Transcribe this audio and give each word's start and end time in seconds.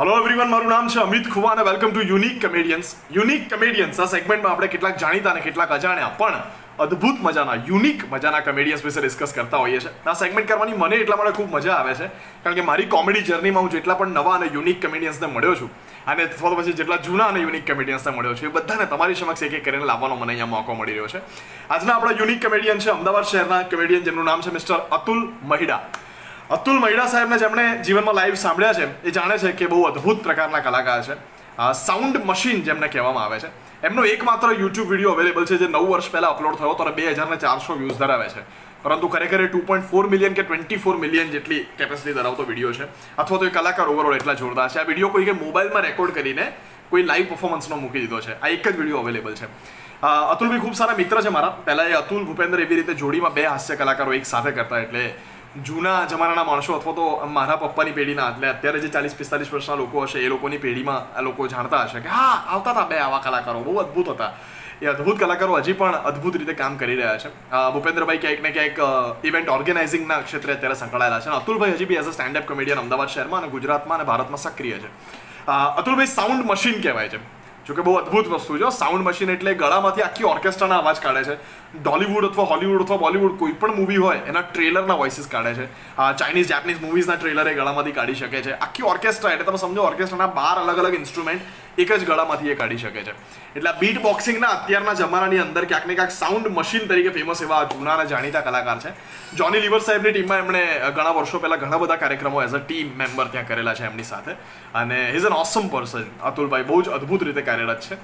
Hello 0.00 0.12
everyone 0.18 0.48
મારું 0.48 0.70
નામ 0.72 0.86
છે 0.92 0.98
અમિત 1.00 1.26
ખુવા 1.32 1.50
અને 1.54 1.64
welcome 1.64 1.90
to 1.94 2.04
unique 2.10 2.36
comedians 2.42 2.92
unique 3.16 3.42
comedians 3.50 3.98
આ 4.02 4.06
સેગમેન્ટમાં 4.12 4.52
આપણે 4.52 4.68
કેટલાક 4.74 4.94
જાણીતા 5.02 5.32
અને 5.34 5.42
કેટલાક 5.46 5.74
અજાણ્યા 5.76 6.14
પણ 6.20 6.38
અદ્ભુત 6.84 7.18
મજાના 7.26 7.56
યુનિક 7.70 8.06
મજાના 8.14 8.40
કમેડિયન્સ 8.46 8.84
વિશે 8.86 9.02
ડિસ્કસ 9.04 9.36
કરતા 9.38 9.60
હોઈએ 9.64 9.82
છીએ. 9.84 9.92
આ 10.06 10.14
સેગમેન્ટ 10.22 10.48
કરવાની 10.50 10.78
મને 10.82 11.02
એટલા 11.02 11.18
માટે 11.20 11.36
ખૂબ 11.38 11.52
મજા 11.56 11.76
આવે 11.76 11.94
છે, 12.00 12.08
કારણ 12.44 12.58
કે 12.60 12.66
મારી 12.70 12.88
કોમેડી 12.96 13.24
જર્નીમાં 13.28 13.66
હું 13.66 13.72
જેટલા 13.76 14.00
પણ 14.00 14.18
નવા 14.20 14.34
અને 14.38 14.50
યુનિક 14.56 14.80
કમેડિયન્સને 14.86 15.32
મળ્યો 15.36 15.54
છું, 15.60 15.70
અને 16.06 16.22
અથવા 16.28 16.56
પછી 16.60 16.78
જેટલા 16.82 17.00
જૂના 17.08 17.30
અને 17.32 17.46
યુનિક 17.46 17.70
કમેડિયન્સને 17.70 18.16
મળ્યો 18.16 18.34
છું, 18.34 18.48
એ 18.50 18.56
બધાને 18.58 18.90
તમારી 18.92 19.22
સમક્ષ 19.22 19.48
એક 19.48 19.60
એક 19.60 19.64
કરીને 19.70 19.88
લાવવાનો 19.92 20.20
મને 20.22 20.32
અહીંયા 20.32 20.54
મોકો 20.58 20.78
મળી 20.82 20.96
રહ્યો 20.98 21.14
છે. 21.14 21.26
આજના 21.70 21.94
આપણા 21.96 22.20
યુનિક 22.20 22.46
કમેડિયન 22.46 22.86
છે 22.86 22.90
અમદાવાદ 22.98 23.32
શહેરના 23.32 23.64
કમેડિયન 23.74 24.06
જેમનું 24.08 24.30
નામ 24.32 24.46
છે 24.46 24.54
મિસ્ટર 24.56 24.80
અતુલ 24.98 25.20
મહિડા. 25.52 25.82
અતુલ 26.50 26.78
મહિડા 26.82 27.06
સાહેબને 27.06 27.36
જેમણે 27.38 27.64
જીવનમાં 27.86 28.16
લાઈવ 28.18 28.34
સાંભળ્યા 28.34 28.78
છે. 28.78 28.86
એ 29.08 29.10
જાણે 29.16 29.36
છે 29.38 29.50
કે 29.58 29.66
બહુ 29.72 29.82
અદ્ભુત 29.88 30.22
પ્રકારના 30.22 30.60
કલાકાર 30.60 31.02
છે. 31.08 31.14
સાઉન્ડ 31.80 32.16
મશીન 32.30 32.64
જેમને 32.68 32.88
કહેવામાં 32.88 33.24
આવે 33.24 33.38
છે. 33.42 33.50
એમનો 33.88 34.04
એકમાત્ર 34.04 34.48
યુટ્યુબ 34.62 34.88
વીડિયો 34.92 35.12
અવેલેબલ 35.12 35.46
છે, 35.50 35.58
જે 35.60 35.68
નવ 35.68 35.84
વર્ષ 35.90 36.10
પહેલાં 36.10 36.34
અપલોડ 36.34 36.56
થયો 36.58 36.72
હતો 36.72 36.82
અને 36.82 36.96
બે 36.96 37.04
હજાર 37.12 37.28
ને 37.30 37.38
ચારસો 37.44 37.76
વ્યૂઝ 37.82 37.98
ધરાવે 38.02 38.28
છે. 38.34 38.42
પરંતુ 38.82 39.08
ખરેખર 39.14 39.46
ટુ 39.46 39.62
પોઈન્ટ 39.68 39.86
ફોર 39.90 40.04
મિલિયન 40.14 40.34
કે 40.34 40.42
ટ્વેન્ટી 40.42 40.80
ફોર 40.84 40.96
મિલિયન 41.04 41.30
જેટલી 41.30 41.62
કેપેસિટી 41.78 42.16
ધરાવતો 42.18 42.48
વીડિયો 42.50 42.72
છે. 42.72 42.90
અથવા 43.18 43.38
તો 43.38 43.46
એ 43.46 43.54
કલાકાર 43.58 43.88
ઓવરઓલ 43.94 44.16
એટલા 44.18 44.34
જોરદાર 44.42 44.68
છે. 44.68 44.78
આ 44.80 44.88
વીડિયો 44.90 45.14
કોઈ 45.14 45.30
કે 45.30 45.38
મોબાઈલમાં 45.44 45.86
રેકોર્ડ 45.88 46.14
કરીને 46.18 46.52
કોઈ 46.90 47.06
લાઈવ 47.10 47.26
પરફોર્મન્સનો 47.30 47.76
મૂકી 47.76 48.00
દીધો 48.04 48.20
છે. 48.20 48.34
આ 48.42 48.48
એક 48.48 48.66
જ 48.68 48.76
વીડિયો 48.76 49.06
અવેલેબલ 49.06 49.34
છે. 49.34 49.46
અતુલ 50.02 50.48
બી 50.50 50.58
ખૂબ 50.58 50.74
સારા 50.74 50.98
મિત્ર 50.98 51.22
છે 51.22 51.28
મારા. 51.28 51.56
પહેલાં 51.66 51.88
એ 51.94 52.00
અતુલ 52.04 52.24
ભૂપેન્દ્ર 52.24 52.60
એવી 52.60 52.78
રીતે 52.80 52.94
જોડીમાં 52.94 53.34
બે 53.38 53.44
હાસ્ય 53.46 53.76
કલાકારો 53.76 54.12
એક 54.18 54.26
સાથે 54.26 54.50
કરતા, 54.50 54.80
એટલે 54.86 55.12
જૂના 55.66 56.06
જમાનાના 56.06 56.44
માણસો 56.44 56.74
અથવા 56.74 56.94
તો 56.94 57.26
મારા 57.26 57.56
પપ્પાની 57.56 57.92
પેઢીના, 57.92 58.28
એટલે 58.30 58.48
અત્યારે 58.48 58.80
જે 58.80 58.88
ચાલીસ 58.88 59.14
પિસ્તાલીસ 59.14 59.52
વર્ષના 59.52 59.76
લોકો 59.82 60.04
હશે, 60.06 60.18
એ 60.26 60.28
લોકોની 60.28 60.58
પેઢીમાં 60.58 61.18
આ 61.18 61.22
લોકો 61.22 61.48
જાણતા 61.48 61.84
હશે 61.84 62.00
કે, 62.00 62.08
હા, 62.08 62.36
આવતા 62.54 62.72
હતા 62.72 62.88
બે 62.92 62.98
આવા 62.98 63.20
કલાકારો, 63.24 63.60
બહુ 63.66 63.78
અદ્ભુત 63.82 64.08
હતા. 64.14 64.30
એ 64.82 64.86
અદ્ભુત 64.92 65.18
કલાકારો 65.18 65.56
હજી 65.56 65.74
પણ 65.80 65.96
અદ્ભુત 66.10 66.36
રીતે 66.42 66.54
કામ 66.60 66.76
કરી 66.76 66.96
રહ્યા 67.00 67.18
છે. 67.24 67.32
ભૂપેન્દ્રભાઈ 67.74 68.22
ક્યાંક 68.26 68.40
ને 68.46 68.52
ક્યાંક 68.58 69.26
ઇવેન્ટ 69.30 69.50
ઓર્ગેનાઇઝિંગના 69.56 70.20
ક્ષેત્રે 70.28 70.54
અત્યારે 70.54 70.78
સંકળાયેલા 70.82 71.20
છે 71.20 71.30
અને 71.30 71.36
અતુલભાઈ 71.42 71.74
હજી 71.74 71.90
be 71.90 71.98
as 72.02 72.08
a 72.12 72.14
standup 72.18 72.46
comedian 72.52 72.78
Ahmedabad 72.84 73.10
શહેરમાં 73.16 73.42
અને 73.42 73.52
ગુજરાતમાં 73.56 73.98
અને 74.00 74.08
ભારતમાં 74.10 74.42
સક્રિય 74.46 74.78
છે. 74.78 74.90
અતુલભાઈ 75.80 76.14
સાઉન્ડ 76.14 76.46
મશીન 76.52 76.80
કહેવાય 76.86 77.08
છે. 77.08 77.20
જોકે 77.66 77.82
બહુ 77.82 77.94
અદ્ભુત 77.94 78.28
વસ્તુ 78.28 78.58
છે. 78.58 78.70
સાઉન્ડ 78.78 79.06
મશીન 79.06 79.30
એટલે 79.30 79.54
ગળામાંથી 79.54 80.02
આખી 80.02 80.24
ઓર્કેસ્ટ્રાના 80.24 80.78
અવાજ 80.78 80.98
કાઢે 81.00 81.24
છે. 81.24 81.36
ડોલીવુડ 81.82 82.26
અથવા 82.30 82.44
હોલીવુડ 82.44 82.82
અથવા 82.82 82.96
બોલીવુડ 82.96 83.38
કોઈ 83.38 83.52
પણ 83.52 83.74
મૂવી 83.74 83.96
હોય, 83.96 84.18
એના 84.26 84.40
ટ્રેલરના 84.40 84.94
વોઇસીસ 84.94 85.26
કાઢે 85.26 85.54
છે. 85.54 85.66
ચાઇનીઝ 86.18 86.48
જેપનીઝ 86.48 86.80
મૂવીઝના 86.82 87.16
ટ્રેલર 87.16 87.48
એ 87.48 87.54
ગળામાંથી 87.54 87.96
કાઢી 87.98 88.14
શકે 88.14 88.42
છે. 88.42 88.52
આખી 88.58 88.88
ઓર્કેસ્ટ્રા 88.92 89.32
એટલે 89.32 89.44
તમે 89.44 89.56
સમજો 89.56 89.82
ઓર્કેસ્ટ્રાના 89.82 90.26
બાર 90.38 90.56
અલગ 90.62 90.78
અલગ 90.78 90.94
ઇન્સ્ટ્રુમેન્ટ 90.94 91.42
એક 91.78 91.92
જ 91.92 92.04
ગળામાંથી 92.04 92.50
એ 92.50 92.54
કાઢી 92.54 92.76
શકે 92.76 93.02
છે. 93.02 93.10
એટલે 93.56 93.72
બીટ 93.80 94.02
બોક્સિંગના 94.02 94.48
અત્યારના 94.48 94.94
જમાનાની 94.94 95.38
અંદર 95.38 95.64
ક્યાંક 95.64 95.86
ને 95.86 95.94
ક્યાંક 95.94 96.10
સાઉન્ડ 96.10 96.46
મશીન 96.46 96.86
તરીકે 96.86 97.08
ફેમસ 97.08 97.42
એવા 97.42 97.64
જૂના 97.64 97.94
અને 97.94 98.06
જાણીતા 98.06 98.40
કલાકાર 98.40 98.78
છે. 98.78 98.88
જોની 99.36 99.60
લિવર 99.60 99.78
સાહેબની 99.78 100.12
ટીમમાં 100.12 100.38
એમણે 100.38 100.80
ઘણા 100.96 101.10
વર્ષો 101.10 101.38
પહેલાં 101.38 101.60
ઘણા 101.60 101.76
બધા 101.76 101.96
કાર્યક્રમો 101.96 102.42
એઝ 102.42 102.54
અ 102.54 102.58
ટીમ 102.58 102.88
મેમ્બર 102.96 103.26
ત્યાં 103.26 103.46
કરેલા 103.46 103.74
છે 103.74 103.84
એમની 103.84 104.02
સાથે. 104.02 104.32
અને 104.74 105.10
is 105.10 105.24
an 105.24 105.32
awesome 105.32 105.68
person 105.68 106.04
Atulbhai 106.22 106.62
બહુ 106.62 106.82
જ 106.82 106.88
અદ્ભુત 106.88 107.22
રીતે 107.22 107.42
કાર્યરત 107.42 107.80
છે. 107.80 107.94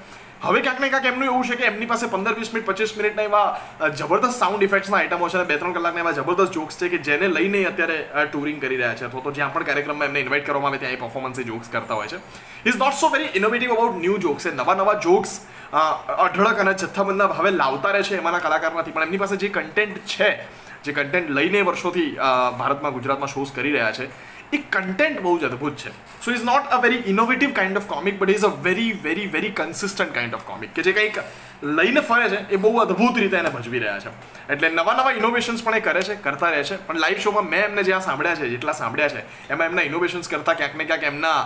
હવે 0.41 0.59
ક્યાંક 0.61 0.79
ને 0.81 0.87
ક્યાંક 0.89 1.05
એમનું 1.09 1.27
એવું 1.27 1.43
છે 1.49 1.55
કે 1.59 1.65
એમની 1.67 1.87
પાસે 1.89 2.03
પંદર, 2.13 2.33
વીસ 2.37 2.51
મિનિટ, 2.53 2.67
પચીસ 2.69 2.91
મિનિટના 2.97 3.23
એવા 3.29 3.89
જબરદસ્ત 3.99 4.37
સાઉન્ડ 4.41 4.65
ઇફેક્ટ્સના 4.67 4.99
આઇટમો 4.99 5.29
છે 5.29 5.37
અને 5.39 5.47
બે 5.51 5.57
ત્રણ 5.57 5.73
કલાકના 5.77 6.03
એવા 6.03 6.13
જબરદસ્ત 6.19 6.53
જોક્સ 6.57 6.77
છે 6.81 6.89
કે 6.93 6.99
જેને 7.07 7.25
લઈને 7.37 7.57
અત્યારે 7.69 8.27
ટુરિંગ 8.29 8.59
કરી 8.61 8.77
રહ્યા 8.81 8.99
છે. 8.99 9.05
અથવા 9.09 9.23
તો 9.25 9.33
જ્યાં 9.37 9.53
પણ 9.55 9.65
કાર્યક્રમમાં 9.69 10.09
એમને 10.11 10.21
ઇન્વાઇટ 10.25 10.45
કરવામાં 10.49 10.73
આવે 10.73 10.81
ત્યાં 10.83 10.97
એ 10.97 11.01
પરફોર્મન્સ 11.01 11.41
જોક્સ 11.49 11.73
કરતા 11.73 11.97
હોય 12.01 12.07
છે. 12.13 12.19
Is 12.69 12.77
not 12.83 12.99
so 13.01 13.09
very 13.15 13.31
innovative 13.41 13.73
about 13.77 13.97
new 14.05 14.21
jokes 14.27 14.45
એ 14.45 14.53
નવા 14.61 14.77
નવા 14.77 14.95
જોક્સ 15.07 15.33
અઢળક 15.73 16.63
અને 16.65 16.73
જથ્થાબંધના 16.75 17.29
ભાવે 17.33 17.51
લાવતા 17.57 17.97
રહે 17.97 18.03
છે 18.11 18.21
એમાંના 18.21 18.45
કલાકાર 18.45 18.73
નથી 18.77 18.93
પણ 18.93 19.09
એમની 19.09 19.23
પાસે 19.25 19.37
જે 19.41 19.49
કન્ટેન્ટ 19.49 19.97
છે, 20.05 20.29
જે 20.85 20.91
કન્ટેન્ટ 20.93 21.33
લઈને 21.37 21.59
વર્ષોથી 21.65 22.09
ભારતમાં, 22.61 22.93
ગુજરાતમાં 22.93 23.33
શોઝ 23.35 23.51
કરી 23.57 23.73
રહ્યા 23.73 23.91
છે 23.91 24.09
એ 24.51 24.57
કન્ટેન્ટ 24.71 25.21
બહુ 25.21 25.33
જ 25.39 25.45
અદ્ભુત 25.45 25.75
છે 25.77 25.91
so 26.19 26.31
is 26.31 26.43
not 26.43 26.69
a 26.69 26.79
very 26.79 27.03
innovative 27.05 27.53
kind 27.53 27.77
of 27.77 27.87
comic 27.87 28.19
but 28.19 28.35
is 28.35 28.45
a 28.45 28.51
very 28.61 28.91
very 29.03 29.27
very 29.27 29.53
consistent 29.53 30.13
kind 30.13 30.37
of 30.37 30.45
comic 30.45 30.73
કે 30.73 30.83
જે 30.83 30.93
કંઈક 30.93 31.19
લઈને 31.61 32.01
ફરે 32.01 32.29
છે, 32.29 32.39
એ 32.53 32.57
બહુ 32.57 32.79
અદ્ભુત 32.81 33.17
રીતે 33.17 33.37
એને 33.37 33.49
ભજવી 33.49 33.79
રહ્યા 33.83 33.99
છે. 33.99 34.11
એટલે 34.53 34.69
નવા 34.69 34.95
નવા 34.99 35.13
ઇનોવેશન્સ 35.19 35.63
પણ 35.63 35.77
એ 35.77 35.81
કરે 35.81 36.03
છે, 36.07 36.15
કરતા 36.25 36.51
રહે 36.53 36.63
છે. 36.63 36.77
પણ 36.87 36.99
લાઈવ 37.03 37.19
શોમાં 37.25 37.49
મેં 37.53 37.63
એમને 37.69 37.83
જ્યાં 37.83 38.05
સાંભળ્યા 38.07 38.39
છે, 38.41 38.49
જેટલા 38.53 38.75
સાંભળ્યા 38.81 39.13
છે, 39.15 39.23
એમાં 39.49 39.71
એમના 39.71 39.85
ઇનોવેશન્સ 39.89 40.29
કરતા 40.33 40.55
ક્યાંક 40.55 40.75
ને 40.81 40.85
ક્યાંક 40.91 41.07
એમના 41.11 41.39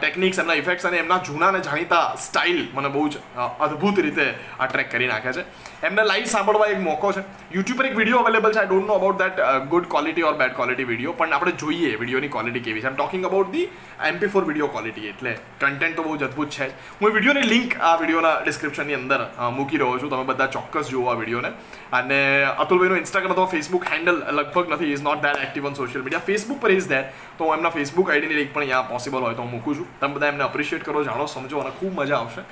ટેકનિક્સ 0.00 0.38
એમના 0.44 0.56
ઇફેક્ટ્સ 0.62 0.86
અને 0.90 0.98
એમના 1.02 1.18
જૂના 1.28 1.50
અને 1.54 1.60
જાણીતા 1.66 2.04
સ્ટાઇલ 2.26 2.60
મને 2.74 2.92
બહુ 2.96 3.08
જ 3.08 3.20
અદ્ભુત 3.66 4.00
રીતે 4.06 4.26
આ 4.58 4.66
ટ્રેક 4.66 4.90
કરી 4.94 5.10
નાખે 5.12 5.32
છે. 5.36 5.44
એમને 5.88 6.06
લાઈવ 6.10 6.26
સાંભળવા 6.34 6.70
એક 6.74 6.80
મોકો 6.86 7.12
છે. 7.18 7.22
યુટ્યુબ 7.56 7.78
પર 7.82 7.90
એક 7.90 7.96
વીડિયો 8.00 8.22
અવેલેબલ 8.24 8.52
છે 8.56 8.60
I 8.62 8.70
don't 8.72 8.88
know 8.92 8.98
about 9.00 9.22
that 9.22 9.68
good 9.74 9.86
quality 9.94 10.26
or 10.30 10.34
bad 10.40 10.56
quality 10.58 10.88
video 10.90 11.14
પણ 11.20 11.36
આપણે 11.38 11.54
જોઈએ 11.64 11.92
વિડીયોની 12.00 12.32
ક્વોલિટી 12.36 12.64
કેવી 12.66 12.82
છે. 12.82 12.88
આમ 12.88 12.98
talking 12.98 13.24
about 13.30 13.52
the 13.54 13.68
MP 14.10 14.32
four 14.34 14.44
video 14.48 14.70
quality 14.74 15.08
એટલે 15.12 15.36
કન્ટેન્ટ 15.62 15.96
તો 15.96 16.02
બહુ 16.08 16.16
જ 16.16 16.28
અદ્ભુત 16.30 16.50
છે 16.58 16.70
હું 17.00 17.14
વિડીયોની 17.16 17.48
લિંક 17.54 17.78
આ 17.80 17.94
વિડીયોના 18.02 18.34
ડિસ્ક્રિપ્શનની 18.44 18.98
અંદર 19.00 19.20
મૂકી 19.58 19.78
રહ્યો 19.82 19.98
છું. 20.00 20.10
તમે 20.10 20.24
બધા 20.30 20.46
ચોક્કસ 20.56 20.90
જુઓ 20.92 21.06
આ 21.10 21.16
વિડીયોને 21.20 21.50
અને 21.98 22.18
અતુલભાઈનો 22.64 22.96
ઇન્સ્ટાગ્રામ 23.02 23.34
અથવા 23.34 23.52
ફેસબુક 23.54 23.84
હેન્ડલ 23.92 24.18
લગભગ 24.36 24.66
નથી. 24.74 24.92
Is 24.94 25.02
not 25.08 25.22
that 25.26 25.42
active 25.46 25.66
on 25.70 25.74
social 25.80 26.04
media 26.04 26.28
Facebook 26.30 26.60
પર 26.60 26.72
ઇઝ 26.76 26.88
દેટ 26.92 27.06
તો 27.38 27.44
હું 27.44 27.56
એમના 27.58 27.74
ફેસબુક 27.78 28.10
આઈડીની 28.10 28.38
લિંક 28.40 28.52
પણ 28.54 28.62
અહીંયા 28.62 28.90
પોસિબલ 28.92 29.26
હોય 29.26 29.34
તો 29.34 29.42
હું 29.42 29.52
મૂકું 29.56 29.74
છું. 29.80 29.88
તમે 30.00 30.14
બધા 30.14 30.32
એમને 30.34 30.44
અપ્રિશિએટ 30.50 30.84
કરો, 30.84 31.04
જાણો, 31.08 31.26
સમજો 31.26 31.60
અને 31.64 31.72
ખૂબ 31.80 31.92
મજા 32.00 32.20
આવશે. 32.20 32.42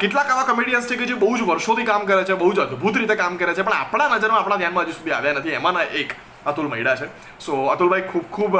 કેટલાક 0.00 0.30
આવા 0.30 0.46
કોમેડિયન્સ 0.50 0.88
છે 0.88 0.96
કે 1.00 1.06
જે 1.10 1.14
બહુ 1.24 1.32
જ 1.38 1.48
વર્ષોથી 1.50 1.88
કામ 1.92 2.06
કરે 2.12 2.24
છે, 2.24 2.34
બહુ 2.44 2.52
જ 2.52 2.60
અદ્ભુત 2.66 2.96
રીતે 3.02 3.16
કામ 3.22 3.38
કરે 3.38 3.54
છે, 3.54 3.62
પણ 3.62 3.80
આપણા 3.80 4.08
નજરમાં 4.16 4.40
આપણા 4.40 4.60
ધ્યાનમાં 4.62 4.86
હજુ 4.86 4.96
સુધી 5.00 5.16
આવ્યા 5.18 5.38
નથી. 5.40 5.58
એમાંના 5.60 5.86
એક 6.02 6.16
અતુલ 6.46 6.68
મહિડા 6.72 6.96
છે. 7.00 7.08
સો 7.44 7.52
અતુલભાઈ, 7.74 8.06
ખૂબ 8.12 8.26
ખૂબ 8.36 8.54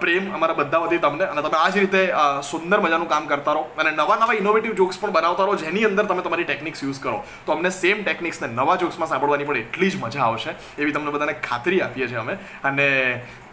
પ્રેમ 0.00 0.24
અમારા 0.36 0.58
બધા 0.60 0.82
વતી 0.84 1.00
તમને 1.04 1.24
અને 1.32 1.42
તમે 1.46 1.58
આ 1.60 1.70
જ 1.74 1.84
રીતે 1.84 2.02
સુંદર 2.50 2.78
મજાનું 2.84 3.08
કામ 3.12 3.26
કરતા 3.32 3.54
રહો 3.56 3.64
અને 3.78 3.90
નવા 4.00 4.18
નવા 4.22 4.38
ઇનોવેટિવ 4.40 4.74
જોક્સ 4.80 5.00
પણ 5.00 5.14
બનાવતા 5.16 5.48
રહો, 5.48 5.56
જેની 5.64 5.84
અંદર 5.90 6.04
તમે 6.10 6.22
તમારી 6.26 6.48
ટેકનિક્સ 6.50 6.82
યુઝ 6.84 7.00
કરો. 7.06 7.18
તો 7.46 7.52
અમને 7.56 7.70
સેમ 7.80 8.04
ટેકનિક્સને 8.06 8.48
નવા 8.60 8.76
જોક્સમાં 8.82 9.10
સાંભળવાની 9.12 9.48
પણ 9.50 9.62
એટલી 9.64 9.90
જ 9.92 10.02
મજા 10.04 10.24
આવશે, 10.28 10.50
એવી 10.78 10.94
તમને 10.96 11.14
બધાને 11.16 11.34
ખાતરી 11.48 11.80
આપીએ 11.86 12.08
છીએ 12.08 12.22
અમે. 12.24 12.34
અને 12.70 12.86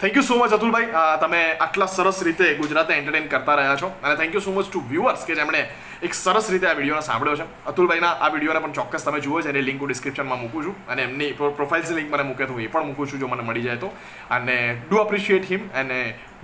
thank 0.01 0.15
you 0.15 0.25
so 0.29 0.39
much 0.39 0.53
Atulbhai. 0.59 0.91
તમે 1.23 1.41
આટલા 1.65 1.89
સરસ 1.97 2.21
રીતે 2.29 2.45
ગુજરાતને 2.61 2.97
એન્ટરટેન 2.99 3.27
કરતા 3.33 3.55
રહ્યા 3.61 3.81
છો. 3.81 3.91
અને 4.03 4.15
thank 4.21 4.33
you 4.37 4.43
so 4.47 4.51
much 4.51 4.67
to 4.69 4.83
viewers 4.93 5.25
કે 5.27 5.35
જેમણે 5.41 5.61
એક 6.01 6.13
સરસ 6.13 6.49
રીતે 6.51 6.67
આ 6.67 6.73
વિડીયોને 6.73 7.01
સાંભળ્યો 7.09 7.37
છે. 7.41 7.47
અતુલભાઈના 7.71 8.13
આ 8.21 8.29
વિડીયોને 8.35 8.61
પણ 8.65 8.73
ચોક્કસ 8.73 9.05
તમે 9.05 9.21
જુઓ 9.21 9.41
જેની 9.41 9.61
લિંક 9.61 9.81
હું 9.81 9.89
ડિસ્ક્રિપ્શનમાં 9.89 10.39
મૂકું 10.43 10.63
છું 10.63 10.75
અને 10.87 11.03
એમની 11.07 11.31
પ્રોફાઇલ્સની 11.33 11.97
લિંક 11.99 12.11
મને 12.13 12.23
મૂકે 12.29 12.47
તો 12.47 12.59
એ 12.59 12.67
પણ 12.67 12.87
મૂકું 12.91 13.07
છું 13.11 13.19
જો 13.19 13.27
મને 13.27 13.43
મળી 13.49 13.65
જાય 13.67 13.77
તો. 13.77 13.91
અને 14.29 14.55
ડુ 14.87 15.01
અપ્રિશિએટ 15.01 15.51
હિમ 15.51 15.69
અને 15.73 15.99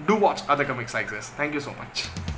do 0.05 0.19
watch 0.25 0.43
other 0.47 0.65
comic 0.65 0.89
sizes 0.89 1.33
thank 1.37 1.53
you 1.53 1.61
so 1.61 1.75
much 1.79 2.30